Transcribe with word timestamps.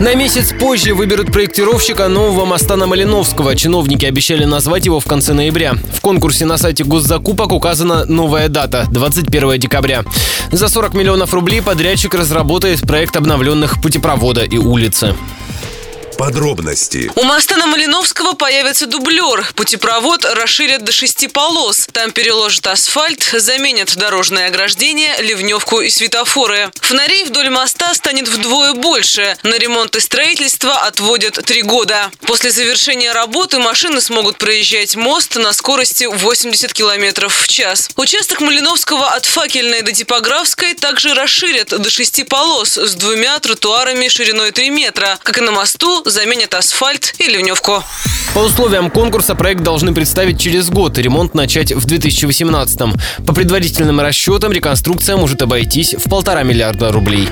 На 0.00 0.14
месяц 0.14 0.52
позже 0.52 0.94
выберут 0.94 1.32
проектировщика 1.32 2.06
нового 2.06 2.44
моста 2.44 2.76
на 2.76 2.86
Малиновского. 2.86 3.56
Чиновники 3.56 4.04
обещали 4.04 4.44
назвать 4.44 4.86
его 4.86 5.00
в 5.00 5.06
конце 5.06 5.32
ноября. 5.32 5.74
В 5.92 6.00
конкурсе 6.00 6.44
на 6.44 6.56
сайте 6.56 6.84
госзакупок 6.84 7.52
указана 7.52 8.04
новая 8.04 8.48
дата– 8.48 8.86
21 8.92 9.58
декабря. 9.58 10.04
За 10.52 10.68
40 10.68 10.94
миллионов 10.94 11.34
рублей 11.34 11.60
подрядчик 11.62 12.14
разработает 12.14 12.80
проект 12.82 13.16
обновленных 13.16 13.82
путепровода 13.82 14.44
и 14.44 14.56
улицы. 14.56 15.16
Подробности. 16.18 17.12
У 17.14 17.22
моста 17.22 17.56
на 17.56 17.68
Малиновского 17.68 18.32
появится 18.32 18.86
дублер. 18.86 19.46
Путепровод 19.54 20.24
расширят 20.24 20.82
до 20.82 20.90
шести 20.90 21.28
полос. 21.28 21.86
Там 21.92 22.10
переложат 22.10 22.66
асфальт, 22.66 23.22
заменят 23.22 23.96
дорожное 23.96 24.48
ограждение, 24.48 25.14
ливневку 25.22 25.80
и 25.80 25.88
светофоры. 25.88 26.72
Фонарей 26.80 27.22
вдоль 27.22 27.50
моста 27.50 27.94
станет 27.94 28.26
вдвое 28.26 28.72
больше. 28.74 29.36
На 29.44 29.58
ремонт 29.58 29.94
и 29.94 30.00
строительство 30.00 30.74
отводят 30.78 31.34
три 31.44 31.62
года. 31.62 32.10
После 32.22 32.50
завершения 32.50 33.12
работы 33.12 33.60
машины 33.60 34.00
смогут 34.00 34.38
проезжать 34.38 34.96
мост 34.96 35.36
на 35.36 35.52
скорости 35.52 36.04
80 36.04 36.72
км 36.72 37.28
в 37.28 37.46
час. 37.46 37.90
Участок 37.94 38.40
Малиновского 38.40 39.06
от 39.10 39.24
Факельной 39.24 39.82
до 39.82 39.92
Типографской 39.92 40.74
также 40.74 41.14
расширят 41.14 41.68
до 41.68 41.88
шести 41.90 42.24
полос 42.24 42.76
с 42.76 42.94
двумя 42.94 43.38
тротуарами 43.38 44.08
шириной 44.08 44.50
3 44.50 44.70
метра. 44.70 45.16
Как 45.22 45.38
и 45.38 45.42
на 45.42 45.52
мосту, 45.52 46.02
заменят 46.10 46.54
асфальт 46.54 47.14
и 47.18 47.24
ливневку. 47.24 47.82
По 48.34 48.40
условиям 48.40 48.90
конкурса 48.90 49.34
проект 49.34 49.62
должны 49.62 49.94
представить 49.94 50.40
через 50.40 50.70
год, 50.70 50.98
и 50.98 51.02
ремонт 51.02 51.34
начать 51.34 51.72
в 51.72 51.84
2018 51.84 52.78
По 53.26 53.34
предварительным 53.34 54.00
расчетам 54.00 54.52
реконструкция 54.52 55.16
может 55.16 55.42
обойтись 55.42 55.94
в 55.94 56.08
полтора 56.08 56.42
миллиарда 56.42 56.92
рублей. 56.92 57.28